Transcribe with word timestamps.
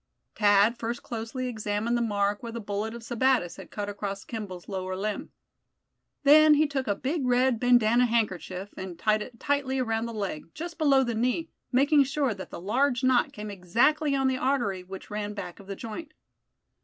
Thad 0.33 0.79
first 0.79 1.03
closely 1.03 1.45
examined 1.45 1.95
the 1.95 2.01
mark 2.01 2.41
where 2.41 2.51
the 2.51 2.59
bullet 2.59 2.95
of 2.95 3.03
Sebattis 3.03 3.57
had 3.57 3.69
cut 3.69 3.87
across 3.87 4.25
Kimball's 4.25 4.67
lower 4.67 4.95
limb. 4.95 5.29
Then 6.23 6.55
he 6.55 6.65
took 6.65 6.87
a 6.87 6.95
big 6.95 7.27
red 7.27 7.59
bandanna 7.59 8.07
handkerchief 8.07 8.73
and 8.77 8.97
tied 8.97 9.21
it 9.21 9.39
tightly 9.39 9.77
around 9.77 10.07
the 10.07 10.13
leg, 10.15 10.47
just 10.55 10.79
below 10.79 11.03
the 11.03 11.13
knee, 11.13 11.51
making 11.71 12.03
sure 12.05 12.33
that 12.33 12.49
the 12.49 12.59
large 12.59 13.03
knot 13.03 13.31
came 13.31 13.51
exactly 13.51 14.15
on 14.15 14.27
the 14.27 14.37
artery 14.39 14.81
which 14.83 15.11
ran 15.11 15.35
back 15.35 15.59
of 15.59 15.67
the 15.67 15.75
joint. 15.75 16.15